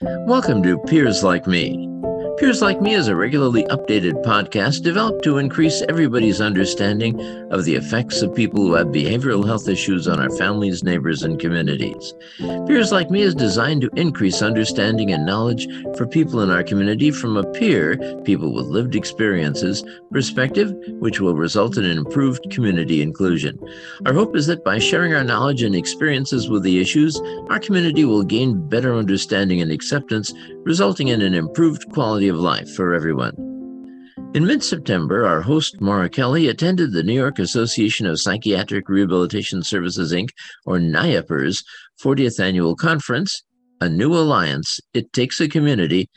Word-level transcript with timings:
Welcome 0.00 0.62
to 0.62 0.78
Peers 0.78 1.24
Like 1.24 1.48
Me. 1.48 1.88
Peers 2.38 2.62
Like 2.62 2.80
Me 2.80 2.94
is 2.94 3.08
a 3.08 3.16
regularly 3.16 3.64
updated 3.64 4.24
podcast 4.24 4.82
developed 4.84 5.24
to 5.24 5.38
increase 5.38 5.82
everybody's 5.88 6.40
understanding 6.40 7.20
of 7.50 7.64
the 7.64 7.74
effects 7.74 8.22
of 8.22 8.32
people 8.32 8.62
who 8.62 8.74
have 8.74 8.86
behavioral 8.88 9.44
health 9.44 9.68
issues 9.68 10.06
on 10.06 10.20
our 10.20 10.30
families, 10.30 10.84
neighbors, 10.84 11.24
and 11.24 11.40
communities. 11.40 12.14
Peers 12.38 12.92
Like 12.92 13.10
Me 13.10 13.22
is 13.22 13.34
designed 13.34 13.80
to 13.80 13.90
increase 13.96 14.40
understanding 14.40 15.10
and 15.10 15.26
knowledge 15.26 15.66
for 15.96 16.06
people 16.06 16.40
in 16.40 16.48
our 16.48 16.62
community 16.62 17.10
from 17.10 17.36
a 17.36 17.50
peer, 17.54 17.98
people 18.22 18.54
with 18.54 18.66
lived 18.66 18.94
experiences, 18.94 19.82
perspective, 20.12 20.72
which 21.00 21.20
will 21.20 21.34
result 21.34 21.76
in 21.76 21.84
an 21.84 21.98
improved 21.98 22.48
community 22.52 23.02
inclusion. 23.02 23.58
Our 24.06 24.14
hope 24.14 24.36
is 24.36 24.46
that 24.46 24.64
by 24.64 24.78
sharing 24.78 25.12
our 25.12 25.24
knowledge 25.24 25.64
and 25.64 25.74
experiences 25.74 26.48
with 26.48 26.62
the 26.62 26.80
issues, 26.80 27.20
our 27.50 27.58
community 27.58 28.04
will 28.04 28.22
gain 28.22 28.68
better 28.68 28.94
understanding 28.94 29.60
and 29.60 29.72
acceptance, 29.72 30.32
resulting 30.62 31.08
in 31.08 31.20
an 31.20 31.34
improved 31.34 31.90
quality 31.90 32.27
of 32.28 32.36
life 32.36 32.68
for 32.74 32.94
everyone. 32.94 33.34
In 34.34 34.46
mid 34.46 34.62
September, 34.62 35.26
our 35.26 35.40
host, 35.40 35.80
Maura 35.80 36.08
Kelly, 36.08 36.48
attended 36.48 36.92
the 36.92 37.02
New 37.02 37.14
York 37.14 37.38
Association 37.38 38.06
of 38.06 38.20
Psychiatric 38.20 38.88
Rehabilitation 38.88 39.62
Services, 39.62 40.12
Inc., 40.12 40.28
or 40.66 40.78
NYAPRS, 40.78 41.64
40th 42.02 42.38
Annual 42.38 42.76
Conference, 42.76 43.42
A 43.80 43.88
New 43.88 44.14
Alliance 44.14 44.80
It 44.92 45.12
Takes 45.12 45.40
a 45.40 45.48
Community, 45.48 46.10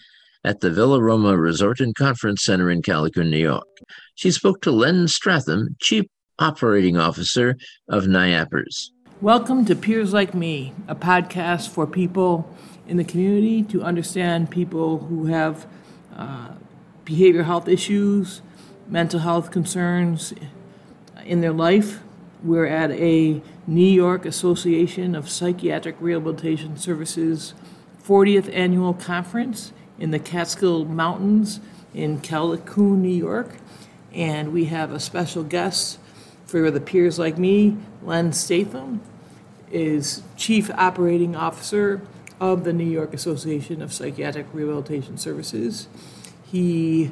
at 0.43 0.59
the 0.59 0.71
Villa 0.71 1.01
Roma 1.01 1.37
Resort 1.37 1.79
and 1.79 1.95
Conference 1.95 2.43
Center 2.43 2.70
in 2.70 2.81
Callicoon, 2.81 3.29
New 3.29 3.37
York. 3.37 3.67
She 4.15 4.31
spoke 4.31 4.62
to 4.62 4.71
Len 4.71 5.05
Stratham, 5.05 5.75
Chief 5.79 6.05
Operating 6.39 6.98
Officer 6.98 7.55
of 7.87 8.05
NYAPRS. 8.05 8.89
Welcome 9.21 9.65
to 9.65 9.75
Peers 9.75 10.13
Like 10.13 10.34
Me, 10.34 10.73
a 10.87 10.95
podcast 10.95 11.70
for 11.70 11.85
people 11.85 12.53
in 12.87 12.98
the 12.98 13.03
community 13.03 13.62
to 13.63 13.84
understand 13.84 14.49
people 14.49 14.98
who 14.98 15.27
have 15.27 15.67
uh, 16.15 16.49
behavioral 17.05 17.45
health 17.45 17.67
issues, 17.67 18.41
mental 18.87 19.20
health 19.20 19.51
concerns 19.51 20.34
in 21.26 21.41
their 21.41 21.53
life. 21.53 22.01
We're 22.43 22.65
at 22.65 22.91
a 22.91 23.41
New 23.68 23.85
York 23.85 24.26
Association 24.26 25.15
of 25.15 25.29
Psychiatric 25.29 25.95
Rehabilitation 25.99 26.77
Services 26.77 27.53
40th 28.03 28.51
Annual 28.53 28.95
Conference 28.95 29.73
in 29.99 30.12
the 30.12 30.20
Catskill 30.20 30.85
Mountains 30.85 31.59
in 31.93 32.20
Callicoon, 32.20 32.98
New 32.98 33.09
York. 33.09 33.57
And 34.13 34.51
we 34.51 34.65
have 34.65 34.91
a 34.91 34.99
special 34.99 35.43
guest 35.43 35.99
for 36.51 36.70
the 36.70 36.81
peers 36.81 37.18
like 37.18 37.37
me, 37.37 37.77
Len 38.03 38.34
Statham 38.34 38.99
is 39.71 40.21
Chief 40.35 40.70
Operating 40.71 41.34
Officer 41.34 42.01
of 42.41 42.63
the 42.63 42.73
New 42.73 42.84
York 42.84 43.13
Association 43.13 43.84
of 43.84 43.93
Psychiatric 43.93 44.47
Rehabilitation 44.51 45.15
Services. 45.15 45.87
He 46.43 47.11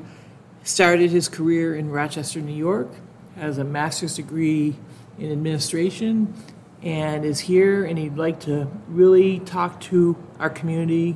started 0.63 1.11
his 1.11 1.29
career 1.29 1.75
in 1.75 1.91
Rochester, 1.91 2.41
New 2.41 2.51
York, 2.51 2.89
has 3.35 3.59
a 3.59 3.63
master's 3.63 4.15
degree 4.15 4.75
in 5.19 5.31
administration, 5.31 6.33
and 6.81 7.23
is 7.23 7.39
here. 7.41 7.85
And 7.85 7.99
he'd 7.99 8.17
like 8.17 8.39
to 8.41 8.67
really 8.87 9.39
talk 9.41 9.79
to 9.81 10.17
our 10.39 10.49
community 10.49 11.15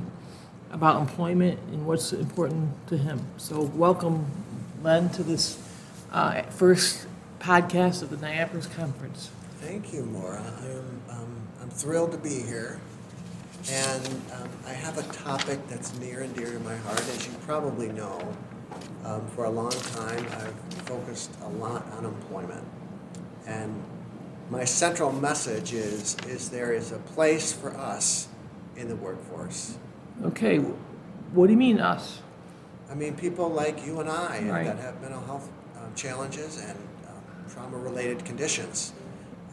about 0.72 1.02
employment 1.02 1.60
and 1.72 1.88
what's 1.88 2.14
important 2.14 2.70
to 2.90 2.98
him. 2.98 3.20
So, 3.38 3.64
welcome, 3.64 4.28
Len, 4.84 5.10
to 5.10 5.24
this 5.24 5.60
uh, 6.12 6.44
first 6.44 7.08
podcast 7.40 8.04
of 8.04 8.12
the 8.12 8.18
NYAPRS 8.18 8.76
Conference. 8.76 9.32
Thank 9.60 9.92
you, 9.92 10.04
Maura. 10.04 10.44
I'm, 10.62 11.02
um, 11.10 11.48
I'm 11.62 11.70
thrilled 11.72 12.12
to 12.12 12.18
be 12.20 12.42
here. 12.42 12.80
And 13.72 14.06
um, 14.34 14.50
I 14.68 14.74
have 14.74 14.98
a 14.98 15.04
topic 15.14 15.60
that's 15.68 15.98
near 16.00 16.22
and 16.22 16.36
dear 16.36 16.52
to 16.52 16.60
my 16.60 16.76
heart. 16.76 17.00
As 17.00 17.26
you 17.26 17.34
probably 17.46 17.90
know, 17.90 18.36
um, 19.06 19.26
for 19.28 19.46
a 19.46 19.50
long 19.50 19.72
time 19.72 20.26
I've 20.26 20.56
focused 20.86 21.32
a 21.44 21.50
lot 21.50 21.86
on 21.94 22.06
employment. 22.06 22.66
And 23.46 23.82
my 24.50 24.66
central 24.66 25.12
message 25.12 25.74
is, 25.74 26.18
is 26.28 26.50
there 26.50 26.74
is 26.74 26.92
a 26.92 27.00
place 27.00 27.54
for 27.54 27.72
us 27.76 28.28
in 28.76 28.90
the 28.90 28.96
workforce. 28.96 29.78
Okay, 30.26 30.58
what 30.58 31.48
do 31.48 31.54
you 31.54 31.58
mean 31.58 31.80
us? 31.80 32.20
I 32.90 32.96
mean 32.96 33.16
people 33.16 33.50
like 33.50 33.86
you 33.86 34.00
and 34.00 34.10
I 34.10 34.42
Right. 34.50 34.66
that 34.66 34.78
have 34.80 35.02
mental 35.02 35.22
health 35.22 35.50
um, 35.78 35.94
challenges 35.96 36.58
and 36.58 36.78
um, 37.08 37.24
trauma-related 37.50 38.26
conditions. 38.26 38.94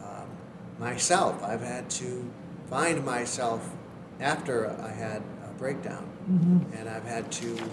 Um, 0.03 0.27
myself, 0.79 1.41
I've 1.43 1.61
had 1.61 1.89
to 1.91 2.29
find 2.69 3.03
myself 3.05 3.73
after 4.21 4.69
I 4.81 4.91
had 4.91 5.21
a 5.49 5.53
breakdown, 5.57 6.07
and 6.77 6.87
I've 6.87 7.03
had 7.05 7.31
to 7.33 7.57
um, 7.57 7.67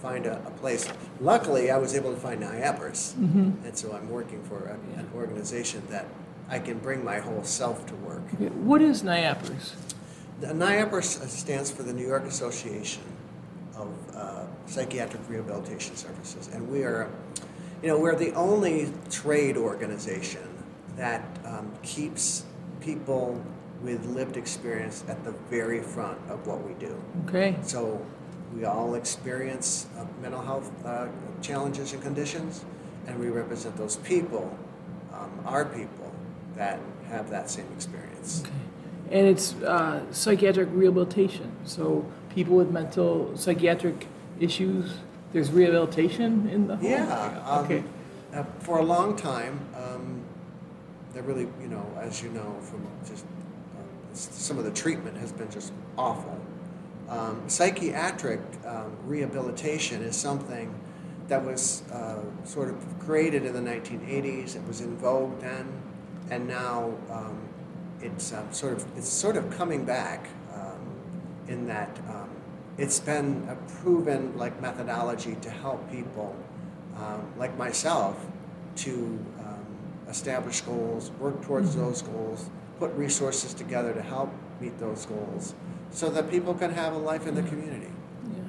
find 0.00 0.26
a, 0.26 0.38
a 0.46 0.50
place. 0.52 0.88
Luckily, 1.20 1.70
I 1.70 1.76
was 1.78 1.94
able 1.94 2.14
to 2.14 2.20
find 2.20 2.40
NYAPRS, 2.42 3.16
and 3.64 3.76
so 3.76 3.92
I'm 3.92 4.08
working 4.08 4.42
for 4.44 4.58
a, 4.66 4.98
an 4.98 5.08
organization 5.14 5.82
that 5.90 6.06
I 6.48 6.58
can 6.58 6.78
bring 6.78 7.04
my 7.04 7.18
whole 7.18 7.44
self 7.44 7.86
to 7.86 7.94
work. 7.96 8.22
Okay, 8.34 8.46
What 8.48 8.80
is 8.82 9.02
NYAPRS? 9.02 9.74
The 10.40 10.48
NYAPRS 10.48 11.28
stands 11.28 11.70
for 11.70 11.82
the 11.82 11.92
New 11.92 12.06
York 12.06 12.24
Association 12.24 13.02
of 13.76 13.88
uh, 14.14 14.44
Psychiatric 14.66 15.22
Rehabilitation 15.28 15.96
Services, 15.96 16.48
and 16.52 16.68
we 16.70 16.84
are, 16.84 17.08
you 17.82 17.88
know, 17.88 17.98
we're 17.98 18.16
the 18.16 18.32
only 18.34 18.92
trade 19.10 19.56
organization 19.56 20.42
that 20.96 21.22
um, 21.44 21.70
keeps 21.82 22.44
people 22.80 23.42
with 23.82 24.04
lived 24.06 24.36
experience 24.36 25.04
at 25.08 25.24
the 25.24 25.32
very 25.50 25.80
front 25.80 26.18
of 26.28 26.46
what 26.46 26.66
we 26.66 26.74
do. 26.74 26.94
Okay, 27.26 27.56
So 27.62 28.04
we 28.54 28.64
all 28.64 28.94
experience 28.94 29.86
uh, 29.98 30.04
mental 30.20 30.42
health 30.42 30.70
uh, 30.84 31.08
challenges 31.40 31.92
and 31.92 32.02
conditions, 32.02 32.64
and 33.06 33.18
we 33.18 33.28
represent 33.28 33.76
those 33.76 33.96
people, 33.96 34.56
um, 35.12 35.30
our 35.46 35.64
people, 35.64 36.12
that 36.56 36.78
have 37.08 37.30
that 37.30 37.48
same 37.48 37.66
experience. 37.74 38.42
okay. 38.44 38.52
And 39.10 39.26
it's 39.26 39.54
uh, 39.54 40.02
psychiatric 40.12 40.68
rehabilitation. 40.72 41.50
So 41.64 42.04
people 42.34 42.56
with 42.56 42.70
mental 42.70 43.36
psychiatric 43.36 44.06
issues, 44.38 44.94
there's 45.32 45.50
rehabilitation 45.50 46.48
in 46.48 46.66
the 46.66 46.76
home? 46.76 46.84
Yeah. 46.84 47.40
Um, 47.46 47.64
Okay, 47.64 47.84
uh, 48.34 48.44
for 48.60 48.78
a 48.78 48.84
long 48.84 49.16
time, 49.16 49.58
um, 49.74 50.22
they 51.12 51.20
really, 51.20 51.48
you 51.60 51.68
know, 51.68 51.84
as 52.00 52.22
you 52.22 52.30
know 52.30 52.56
from 52.60 52.86
just 53.08 53.24
some 54.12 54.58
of 54.58 54.64
the 54.64 54.70
treatment 54.70 55.16
has 55.18 55.32
been 55.32 55.50
just 55.50 55.72
awful. 55.96 56.38
Um, 57.08 57.42
psychiatric 57.48 58.40
um, 58.64 58.96
rehabilitation 59.04 60.02
is 60.02 60.16
something 60.16 60.72
that 61.28 61.44
was 61.44 61.82
uh, 61.90 62.22
sort 62.44 62.68
of 62.68 62.84
created 62.98 63.44
in 63.44 63.52
the 63.52 63.60
1980s. 63.60 64.56
It 64.56 64.66
was 64.66 64.80
in 64.80 64.96
vogue 64.96 65.40
then, 65.40 65.66
and 66.30 66.46
now 66.46 66.92
um, 67.10 67.38
it's 68.00 68.32
um, 68.32 68.52
sort 68.52 68.74
of 68.74 68.84
it's 68.96 69.08
sort 69.08 69.36
of 69.36 69.50
coming 69.50 69.84
back 69.84 70.28
um, 70.54 70.78
in 71.48 71.66
that 71.66 71.98
um, 72.08 72.30
it's 72.78 73.00
been 73.00 73.46
a 73.50 73.56
proven 73.80 74.36
like 74.36 74.60
methodology 74.60 75.36
to 75.42 75.50
help 75.50 75.90
people 75.90 76.34
um, 76.96 77.32
like 77.36 77.56
myself 77.58 78.26
to 78.76 79.18
um, 79.40 79.66
establish 80.08 80.60
goals, 80.62 81.10
work 81.18 81.42
towards 81.42 81.76
those 81.76 82.02
goals, 82.02 82.50
put 82.80 82.92
resources 82.94 83.54
together 83.54 83.92
to 83.92 84.02
help 84.02 84.32
meet 84.60 84.76
those 84.80 85.06
goals, 85.06 85.54
so 85.90 86.08
that 86.10 86.30
people 86.30 86.54
can 86.54 86.72
have 86.72 86.94
a 86.94 86.98
life 86.98 87.26
in 87.26 87.34
the 87.34 87.42
community. 87.42 87.90
yeah. 88.34 88.42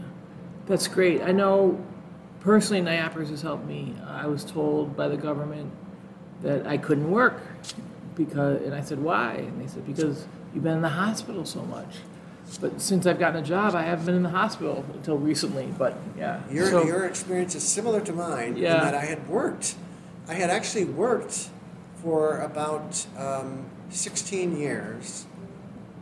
That's 0.66 0.88
great. 0.88 1.22
I 1.22 1.32
know 1.32 1.80
personally 2.40 2.82
NIAPRS 2.82 3.30
has 3.30 3.42
helped 3.42 3.66
me. 3.66 3.94
I 4.08 4.26
was 4.28 4.44
told 4.44 4.96
by 4.96 5.08
the 5.10 5.18
government 5.18 5.72
that 6.42 6.66
I 6.66 6.78
couldn't 6.78 7.12
work 7.12 7.40
because, 8.16 8.62
and 8.64 8.74
I 8.74 8.82
said, 8.82 9.00
why? 9.00 9.34
And 9.34 9.62
they 9.62 9.68
said, 9.68 9.86
because 9.86 10.26
you've 10.54 10.64
been 10.64 10.78
in 10.78 10.82
the 10.82 10.90
hospital 10.90 11.46
so 11.46 11.62
much. 11.64 11.98
But 12.60 12.82
since 12.82 13.06
I've 13.06 13.20
gotten 13.20 13.42
a 13.42 13.46
job, 13.46 13.76
I 13.76 13.84
haven't 13.84 14.06
been 14.06 14.16
in 14.16 14.24
the 14.24 14.30
hospital 14.30 14.84
until 14.94 15.18
recently, 15.18 15.68
but 15.78 15.96
yeah. 16.18 16.42
Your, 16.50 16.68
So- 16.68 16.84
your 16.86 17.06
experience 17.06 17.54
is 17.56 17.64
similar 17.64 18.02
to 18.02 18.14
mine 18.14 18.58
Yeah. 18.58 18.76
in 18.78 18.84
that 18.86 18.96
I 18.96 19.06
had 19.06 19.28
worked. 19.30 19.76
I 20.28 20.34
had 20.36 20.50
actually 20.50 20.86
worked 20.86 21.50
for 22.04 22.40
about 22.40 23.06
um, 23.18 23.66
16 23.92 24.58
years, 24.58 25.26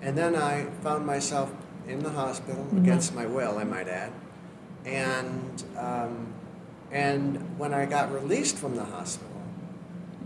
and 0.01 0.17
then 0.17 0.35
I 0.35 0.65
found 0.83 1.05
myself 1.05 1.51
in 1.87 1.99
the 2.03 2.09
hospital 2.11 2.63
Mm-hmm. 2.65 2.77
against 2.79 3.15
my 3.15 3.25
will, 3.25 3.57
I 3.57 3.63
might 3.63 3.87
add. 3.87 4.11
And, 4.85 5.63
um, 5.77 6.27
and 6.91 7.37
when 7.57 7.73
I 7.73 7.85
got 7.85 8.11
released 8.11 8.57
from 8.57 8.75
the 8.75 8.85
hospital, 8.85 9.41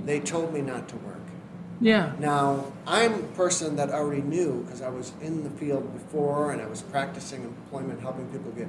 they 0.05 0.19
told 0.19 0.53
me 0.53 0.61
not 0.61 0.87
to 0.89 0.95
work. 0.97 1.13
Yeah, 1.81 2.13
Now, 2.19 2.71
I'm 2.87 3.13
a 3.13 3.23
person 3.35 3.75
that 3.77 3.89
already 3.89 4.21
knew 4.21 4.63
because 4.63 4.81
I 4.81 4.89
was 4.89 5.11
in 5.21 5.43
the 5.43 5.49
field 5.49 5.91
before 5.93 6.51
and 6.51 6.61
I 6.61 6.67
was 6.67 6.81
practicing 6.81 7.43
employment, 7.43 7.99
helping 7.99 8.27
people 8.27 8.51
get 8.51 8.67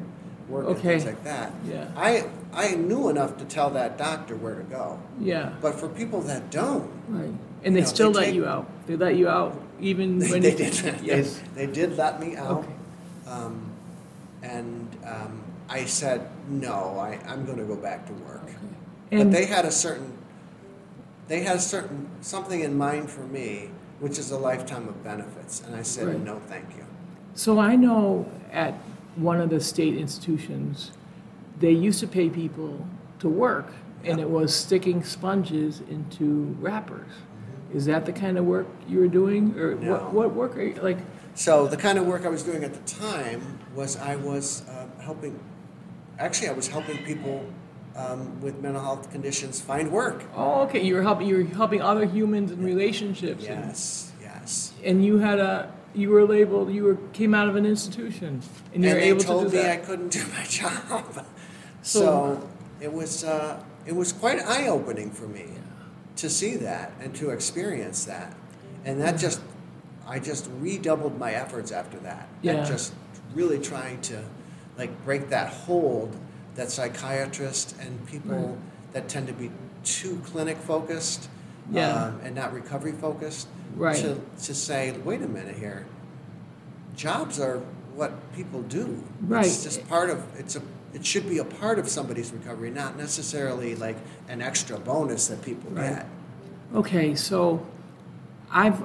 work 0.49 0.67
and 0.69 0.79
things 0.81 1.05
like 1.05 1.23
that. 1.23 1.53
Yeah. 1.69 1.87
I, 1.97 2.25
I 2.53 2.75
knew 2.75 3.09
enough 3.11 3.37
to 3.39 3.45
tell 3.45 3.71
that 3.71 3.99
doctor 3.99 4.35
where 4.37 4.57
to 4.57 4.63
go. 4.65 4.99
yeah, 5.21 5.53
But 5.61 5.75
for 5.79 5.89
people 5.89 6.23
that 6.23 6.51
don't, 6.51 6.91
right. 7.09 7.31
And 7.63 7.77
they 7.77 7.81
know, 7.81 7.87
still 7.87 8.11
they 8.11 8.19
let 8.21 8.25
take- 8.27 8.35
you 8.35 8.47
out. 8.47 8.69
They 8.87 8.97
let 8.97 9.17
you 9.17 9.29
out 9.29 9.61
even 9.81 10.19
they, 10.19 10.31
when 10.31 10.43
they 10.43 10.51
you 10.53 10.57
did. 10.71 11.01
Yes. 11.03 11.41
They, 11.55 11.67
they 11.67 11.73
did 11.73 11.97
let 11.97 12.21
me 12.21 12.37
out. 12.37 12.59
Okay. 12.59 12.69
Um, 13.27 13.71
and 14.43 14.97
um, 15.07 15.43
I 15.69 15.85
said 15.87 16.29
no. 16.49 16.99
I, 16.99 17.19
I'm 17.27 17.45
going 17.47 17.59
to 17.59 17.65
go 17.65 17.77
back 17.77 18.07
to 18.07 18.13
work. 18.25 18.43
And- 19.11 19.31
but 19.31 19.33
they 19.33 19.47
had 19.47 19.65
a 19.65 19.71
certain, 19.71 20.13
they 21.29 21.43
had 21.43 21.57
a 21.57 21.61
certain 21.61 22.09
something 22.21 22.61
in 22.61 22.77
mind 22.77 23.11
for 23.11 23.23
me, 23.23 23.71
which 24.01 24.19
is 24.19 24.31
a 24.31 24.39
lifetime 24.39 24.89
of 24.89 25.03
benefits, 25.03 25.61
and 25.63 25.75
I 25.75 25.83
said 25.83 26.09
Right. 26.09 26.21
no, 26.21 26.41
thank 26.49 26.77
you. 26.77 26.85
So 27.35 27.59
I 27.59 27.77
know 27.77 28.31
at 28.53 28.75
one 29.17 29.41
of 29.41 29.51
the 29.51 29.61
state 29.61 29.97
institutions, 29.97 30.93
they 31.61 31.71
used 31.71 32.01
to 32.01 32.07
pay 32.07 32.29
people 32.29 32.87
to 33.21 33.29
work, 33.29 33.73
and 34.05 34.19
Yep. 34.19 34.27
it 34.27 34.31
was 34.31 34.55
sticking 34.55 35.03
sponges 35.03 35.81
into 35.89 36.57
wrappers. 36.61 37.09
Is 37.75 37.87
that 37.87 38.07
the 38.07 38.13
kind 38.13 38.39
of 38.39 38.45
work 38.45 38.67
you 38.89 39.01
were 39.01 39.09
doing, 39.09 39.59
or 39.59 39.75
No. 39.75 39.93
what, 39.93 40.13
what 40.13 40.35
work 40.35 40.57
are 40.57 40.63
you 40.63 40.75
like? 40.81 40.99
So 41.35 41.67
the 41.67 41.77
kind 41.77 41.99
of 41.99 42.07
work 42.07 42.25
I 42.25 42.29
was 42.29 42.45
doing 42.45 42.63
at 42.63 42.73
the 42.73 42.95
time 42.95 43.59
was 43.75 43.97
I 43.97 44.15
was 44.17 44.63
uh, 44.69 44.87
helping. 45.03 45.39
Actually, 46.19 46.49
I 46.51 46.53
was 46.53 46.69
helping 46.69 46.99
people 46.99 47.45
um, 47.97 48.41
with 48.41 48.61
mental 48.63 48.81
health 48.81 49.11
conditions 49.11 49.61
find 49.61 49.91
work. 49.91 50.23
Oh, 50.37 50.63
okay, 50.63 50.83
you 50.85 50.95
were 50.95 51.03
helping 51.03 51.27
you 51.27 51.37
were 51.39 51.45
helping 51.45 51.83
other 51.83 52.05
humans 52.05 52.53
in 52.53 52.63
relationships, 52.63 53.45
and, 53.47 53.65
Yes, 53.67 54.13
yes. 54.23 54.73
and 54.85 55.05
you 55.05 55.19
had 55.19 55.41
a 55.41 55.73
you 55.97 56.11
were 56.11 56.25
labeled 56.25 56.71
you 56.73 56.85
were 56.85 56.97
came 57.13 57.35
out 57.35 57.49
of 57.49 57.57
an 57.57 57.67
institution, 57.67 58.41
and 58.73 58.85
you 58.85 58.91
were 58.91 58.95
and 58.95 59.03
they 59.03 59.09
able 59.09 59.21
told 59.21 59.45
to 59.47 59.51
do 59.51 59.63
me. 59.63 59.69
I 59.69 59.77
couldn't 59.79 60.11
do 60.13 60.23
my 60.37 60.45
job. 60.49 61.27
So- 61.83 62.01
So, 62.01 62.49
it 62.81 62.93
was 62.93 63.25
uh, 63.25 63.61
it 63.87 63.95
was 63.97 64.13
quite 64.13 64.39
eye 64.41 64.69
opening 64.69 65.11
for 65.11 65.27
me 65.27 65.47
to 66.17 66.31
see 66.31 66.57
that 66.57 66.93
and 67.01 67.15
to 67.17 67.31
experience 67.31 68.05
that, 68.05 68.35
and 68.85 69.01
that 69.01 69.19
just 69.19 69.41
I 70.07 70.19
just 70.19 70.51
redoubled 70.61 71.19
my 71.19 71.33
efforts 71.33 71.73
after 71.73 71.97
that. 72.01 72.29
Yeah. 72.43 72.53
And 72.55 72.67
just 72.67 72.93
really 73.35 73.59
trying 73.59 74.01
to 74.03 74.23
like 74.77 75.05
break 75.05 75.31
that 75.31 75.49
hold 75.49 76.15
that 76.57 76.71
psychiatrists 76.71 77.75
and 77.81 78.07
people 78.07 78.37
Right. 78.37 78.93
that 78.93 79.09
tend 79.09 79.27
to 79.29 79.33
be 79.33 79.51
too 79.83 80.21
clinic 80.25 80.59
focused 80.59 81.29
Yeah. 81.71 82.05
um, 82.05 82.21
and 82.23 82.35
not 82.35 82.53
recovery 82.53 82.93
focused 82.93 83.49
Right. 83.77 83.97
to, 83.97 84.21
to 84.45 84.55
say 84.55 84.93
wait 85.05 85.23
a 85.23 85.27
minute 85.29 85.57
here 85.57 85.87
jobs 86.95 87.41
are 87.41 87.59
what 87.95 88.13
people 88.35 88.63
do. 88.63 89.03
Right. 89.23 89.47
It's 89.47 89.63
just 89.65 89.89
part 89.89 90.11
of 90.11 90.23
it's 90.39 90.55
a 90.57 90.63
it 90.95 91.05
should 91.05 91.29
be 91.29 91.39
a 91.39 91.45
part 91.45 91.79
of 91.79 91.89
somebody's 91.89 92.33
recovery, 92.33 92.71
not 92.71 92.97
necessarily 92.97 93.75
like 93.75 93.97
an 94.29 94.41
extra 94.41 94.79
bonus 94.79 95.27
that 95.29 95.43
people 95.43 95.71
Right. 95.73 95.91
get. 95.97 96.07
Okay, 96.75 97.15
so 97.15 97.67
I've 98.51 98.83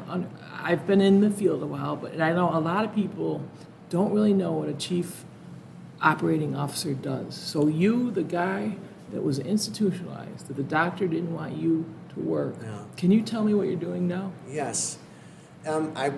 I've 0.61 0.85
been 0.85 0.99
in 1.01 1.21
the 1.21 1.29
field 1.31 1.63
a 1.63 1.65
while, 1.67 1.95
but 1.95 2.19
I 2.19 2.33
know 2.33 2.49
a 2.53 2.59
lot 2.59 2.83
of 2.83 2.93
people 2.93 3.43
don't 3.89 4.11
really 4.11 4.33
know 4.33 4.51
what 4.51 4.67
a 4.69 4.73
chief 4.73 5.23
operating 6.01 6.55
officer 6.55 6.93
does. 6.93 7.35
So 7.35 7.67
you, 7.67 8.11
the 8.11 8.23
guy 8.23 8.75
that 9.11 9.23
was 9.23 9.39
institutionalized, 9.39 10.47
that 10.47 10.57
the 10.57 10.63
doctor 10.63 11.07
didn't 11.07 11.33
want 11.33 11.55
you 11.55 11.85
to 12.13 12.19
work, 12.19 12.55
Yeah. 12.61 12.79
can 12.97 13.11
you 13.11 13.21
tell 13.21 13.43
me 13.43 13.53
what 13.53 13.67
you're 13.67 13.75
doing 13.75 14.07
now? 14.07 14.31
Yes. 14.49 14.97
Um, 15.65 15.91
I, 15.95 16.11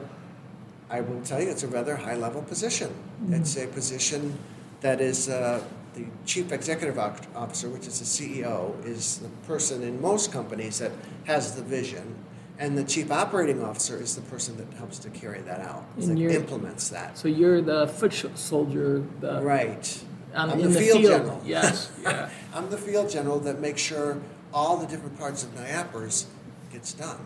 I 0.89 1.01
will 1.01 1.21
tell 1.21 1.41
you, 1.41 1.49
it's 1.49 1.63
a 1.63 1.67
rather 1.67 1.95
high 1.95 2.15
level 2.15 2.41
position. 2.41 2.89
Mm-hmm. 2.89 3.33
It's 3.35 3.55
a 3.57 3.67
position 3.67 4.37
that 4.81 4.99
is 5.01 5.29
uh, 5.29 5.63
the 5.93 6.05
chief 6.25 6.51
executive 6.51 6.97
officer, 6.97 7.69
which 7.69 7.87
is 7.87 7.99
the 7.99 8.05
CEO, 8.05 8.83
is 8.85 9.17
the 9.17 9.29
person 9.47 9.83
in 9.83 10.01
most 10.01 10.31
companies 10.31 10.79
that 10.79 10.91
has 11.25 11.55
the 11.55 11.61
vision. 11.61 12.15
And 12.59 12.77
the 12.77 12.83
chief 12.83 13.11
operating 13.11 13.63
officer 13.63 13.99
is 14.01 14.15
the 14.15 14.21
person 14.21 14.55
that 14.57 14.71
helps 14.77 14.99
to 14.99 15.09
carry 15.09 15.41
that 15.41 15.61
out, 15.61 15.83
And 15.97 16.17
that 16.17 16.35
implements 16.35 16.89
that. 16.89 17.17
So 17.17 17.27
you're 17.27 17.61
the 17.61 17.87
foot 17.87 18.13
soldier, 18.35 19.03
the 19.19 19.41
Right. 19.41 20.03
I'm 20.33 20.51
in 20.51 20.71
the 20.71 20.79
field 20.79 21.01
general. 21.01 21.41
Yes, 21.43 21.91
yeah. 22.03 22.29
I'm 22.53 22.69
the 22.69 22.77
field 22.77 23.09
general 23.09 23.39
that 23.41 23.59
makes 23.59 23.81
sure 23.81 24.21
all 24.53 24.77
the 24.77 24.87
different 24.87 25.17
parts 25.17 25.43
of 25.43 25.53
NYAPRS 25.55 26.25
gets 26.71 26.93
done. 26.93 27.17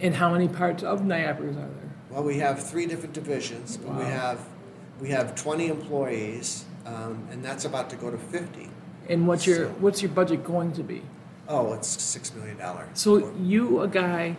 And 0.00 0.14
how 0.14 0.30
many 0.30 0.48
parts 0.48 0.82
of 0.82 1.00
NYAPRS 1.00 1.50
are 1.50 1.54
there? 1.54 1.90
Well, 2.10 2.22
we 2.22 2.38
have 2.38 2.62
three 2.62 2.86
different 2.86 3.14
divisions. 3.14 3.76
but 3.76 3.96
We 3.96 4.04
have 4.04 4.38
we 5.00 5.08
have 5.10 5.34
20 5.34 5.66
employees, 5.68 6.64
um, 6.86 7.26
and 7.30 7.44
that's 7.44 7.64
about 7.64 7.90
to 7.90 7.96
go 7.96 8.10
to 8.10 8.18
50. 8.18 8.68
And 9.08 9.26
what's 9.26 9.46
your 9.46 9.56
So- 9.68 9.74
what's 9.80 10.02
your 10.02 10.10
budget 10.10 10.44
going 10.44 10.72
to 10.72 10.82
be? 10.82 11.02
Oh, 11.48 11.74
it's 11.74 11.88
six 12.02 12.34
million 12.34 12.56
dollars. 12.56 12.88
So 12.94 13.30
you, 13.38 13.80
a 13.82 13.88
guy 13.88 14.36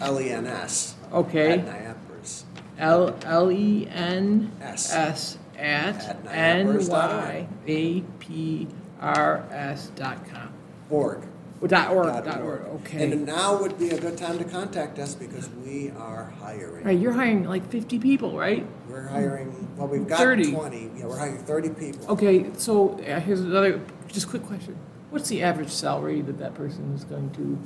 LENS 0.01 0.95
okay. 1.13 1.51
at 1.51 1.67
NYAPRS. 1.67 2.43
L 2.79 3.15
L 3.23 3.51
E 3.51 3.87
N 3.91 4.51
S. 4.63 4.91
S 4.91 5.37
at 5.59 6.03
At 6.07 6.17
N 6.27 6.65
dot 6.67 6.75
org. 6.75 6.89
Y 6.89 7.47
A 7.67 8.01
P 8.19 8.67
R 8.99 9.45
S 9.51 9.91
dot 9.95 10.25
com. 10.27 10.53
Org. 10.89 11.23
Well, 11.59 11.67
Dot 11.67 11.91
org, 11.91 12.07
Dot 12.07 12.23
dot 12.23 12.41
org, 12.41 12.61
okay. 12.61 13.11
And 13.11 13.25
now 13.25 13.59
would 13.61 13.77
be 13.77 13.89
a 13.89 13.99
good 13.99 14.17
time 14.17 14.37
to 14.37 14.45
contact 14.45 14.97
us 14.97 15.13
because 15.13 15.49
we 15.65 15.91
are 15.91 16.31
hiring. 16.39 16.85
Right, 16.85 16.97
you're 16.97 17.11
hiring 17.11 17.43
like 17.43 17.69
50 17.69 17.99
people, 17.99 18.37
right? 18.37 18.65
We're 18.87 19.07
hiring, 19.07 19.67
well, 19.75 19.87
we've 19.89 20.07
got 20.07 20.19
30. 20.19 20.53
20. 20.53 20.91
Yeah, 20.95 21.05
we're 21.05 21.17
hiring 21.17 21.37
30 21.39 21.69
people. 21.71 22.11
Okay, 22.13 22.49
so 22.55 22.91
uh, 22.99 23.19
here's 23.19 23.41
another, 23.41 23.81
just 24.07 24.29
quick 24.29 24.45
question. 24.45 24.77
What's 25.09 25.27
the 25.27 25.43
average 25.43 25.69
salary 25.69 26.21
that 26.21 26.37
that 26.37 26.53
person 26.55 26.93
is 26.95 27.03
going 27.03 27.29
to 27.31 27.59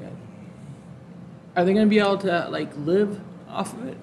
get? 0.00 0.12
Are 1.56 1.64
they 1.64 1.72
going 1.72 1.86
to 1.86 1.90
be 1.90 1.98
able 1.98 2.18
to 2.18 2.48
like 2.50 2.70
live 2.76 3.20
off 3.48 3.72
of 3.72 3.84
it? 3.86 3.98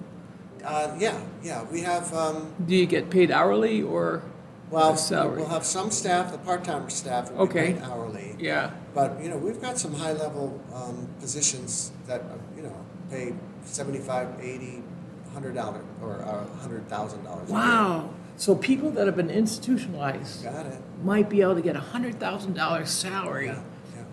Uh, 0.64 0.94
yeah, 0.98 1.20
yeah, 1.42 1.64
we 1.64 1.80
have, 1.80 2.12
um, 2.14 2.52
Do 2.66 2.74
you 2.76 2.86
get 2.86 3.10
paid 3.10 3.30
hourly 3.30 3.82
or 3.82 4.22
well, 4.70 4.94
a 4.94 4.96
salary? 4.96 5.38
we'll 5.38 5.48
have 5.48 5.64
some 5.66 5.90
staff, 5.90 6.32
the 6.32 6.38
part-time 6.38 6.88
staff 6.90 7.30
will 7.32 7.46
be 7.46 7.50
Okay. 7.50 7.72
paid 7.74 7.82
hourly. 7.82 8.36
Yeah. 8.38 8.70
But, 8.94 9.22
you 9.22 9.28
know, 9.28 9.36
we've 9.36 9.60
got 9.60 9.78
some 9.78 9.94
high-level 9.94 10.60
um, 10.74 11.08
positions 11.20 11.92
that, 12.06 12.20
uh, 12.22 12.34
you 12.56 12.62
know, 12.62 12.74
pay 13.10 13.34
75, 13.64 14.28
80, 14.40 14.82
100 15.32 15.54
dollars 15.54 15.82
or 16.02 16.20
uh, 16.22 16.44
$100,000. 16.66 17.48
Wow. 17.48 18.10
So 18.36 18.54
people 18.54 18.90
that 18.92 19.06
have 19.06 19.16
been 19.16 19.30
institutionalized 19.30 20.46
might 21.04 21.28
be 21.28 21.42
able 21.42 21.54
to 21.54 21.60
get 21.62 21.76
a 21.76 21.80
hundred 21.80 22.18
thousand 22.18 22.54
dollars 22.54 22.90
salary 22.90 23.46
yeah. 23.46 23.58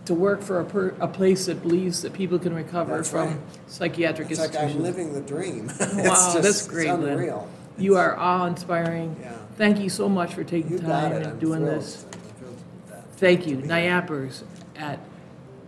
To 0.10 0.16
work 0.16 0.42
for 0.42 0.60
a, 0.60 0.66
per, 0.66 0.96
a 1.00 1.08
place 1.08 1.46
that 1.46 1.62
believes 1.62 2.02
that 2.02 2.14
people 2.14 2.40
can 2.40 2.52
recover 2.52 2.96
That's 2.96 3.12
from 3.12 3.28
right. 3.28 3.38
psychiatric 3.68 4.32
It's 4.32 4.40
like. 4.40 4.56
I'm 4.56 4.82
living 4.82 5.14
the 5.14 5.22
dream. 5.22 5.70
It's 5.80 5.80
Wow, 5.80 6.32
just- 6.34 6.42
that's 6.42 6.68
great, 6.68 6.88
It's 6.90 6.98
Lynn. 6.98 7.14
unreal. 7.14 7.48
You 7.78 7.96
are 7.96 8.18
awe 8.18 8.48
inspiring. 8.48 9.16
Yeah. 9.22 9.34
Thank 9.56 9.78
you 9.80 9.88
so 9.88 10.10
much 10.10 10.34
for 10.34 10.44
taking 10.44 10.72
You 10.72 10.80
got 10.80 10.88
time 11.02 11.12
it. 11.12 11.16
and 11.18 11.28
I'm 11.28 11.38
doing 11.38 11.60
thrilled. 11.62 11.82
this. 11.82 12.06
I'm 12.06 12.20
thrilled 12.40 12.56
with 12.56 12.90
that. 12.90 13.04
Thank 13.18 13.46
you. 13.46 13.58
To 13.58 13.62
be 13.62 13.68
here. 13.68 14.02
NYAPRS 14.02 14.44
at 14.78 15.00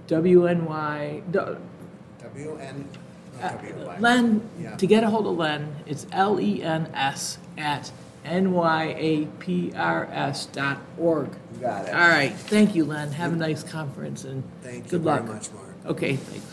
WNY. 0.07 1.21
D- 1.31 1.39
WN, 1.39 2.85
uh, 3.39 3.41
not 3.43 3.63
WY. 3.63 3.97
Len, 3.99 4.41
Yeah. 4.59 4.75
to 4.75 4.87
get 4.87 5.03
a 5.03 5.09
hold 5.11 5.27
of 5.27 5.37
Len, 5.37 5.75
it's 5.85 6.07
L 6.11 6.39
E 6.41 6.63
N 6.63 6.89
S 6.95 7.37
at 7.59 7.91
N-Y-A-P-R-S 8.25 9.65
dot 10.47 10.79
got 10.97 11.87
it. 11.87 11.93
All 11.93 12.07
right. 12.07 12.33
Thank 12.33 12.75
you, 12.75 12.85
Len. 12.85 13.11
Have 13.11 13.31
a 13.31 13.33
mm-hmm. 13.33 13.41
nice 13.41 13.63
conference 13.63 14.23
and 14.25 14.43
Thank 14.61 14.85
you 14.85 14.91
good 14.91 15.01
very 15.01 15.19
luck. 15.19 15.27
much, 15.27 15.51
Mark. 15.51 15.75
Okay, 15.85 16.15
thanks. 16.15 16.45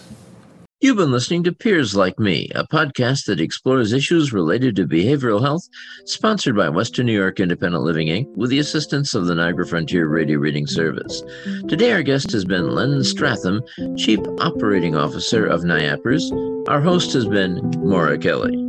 You've 0.80 0.96
been 0.96 1.10
listening 1.10 1.42
to 1.42 1.52
Peers 1.52 1.96
Like 1.96 2.20
Me, 2.20 2.48
a 2.54 2.64
podcast 2.64 3.24
that 3.24 3.40
explores 3.40 3.92
issues 3.92 4.32
related 4.32 4.76
to 4.76 4.86
behavioral 4.86 5.40
health, 5.40 5.68
sponsored 6.04 6.54
by 6.54 6.68
Western 6.68 7.06
New 7.06 7.18
York 7.18 7.40
Independent 7.40 7.82
Living 7.82 8.06
Inc., 8.06 8.28
with 8.36 8.50
the 8.50 8.60
assistance 8.60 9.12
of 9.12 9.26
the 9.26 9.34
Niagara 9.34 9.66
Frontier 9.66 10.06
Radio 10.06 10.38
Reading 10.38 10.68
Service. 10.68 11.24
Today, 11.66 11.90
our 11.90 12.04
guest 12.04 12.30
has 12.30 12.44
been 12.44 12.76
Len 12.76 12.90
Stratham, 13.00 13.60
Chief 13.98 14.20
Operating 14.38 14.94
Officer 14.94 15.46
of 15.46 15.62
NYAPRS. 15.62 16.68
Our 16.68 16.80
host 16.80 17.12
has 17.14 17.26
been 17.26 17.56
Maura 17.78 18.16
Kelly. 18.16 18.67